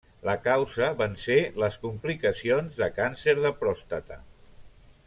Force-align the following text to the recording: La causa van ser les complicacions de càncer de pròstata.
La 0.27 0.33
causa 0.45 0.87
van 1.01 1.13
ser 1.25 1.37
les 1.65 1.77
complicacions 1.85 2.81
de 2.81 2.91
càncer 2.99 3.39
de 3.45 3.53
pròstata. 3.63 4.23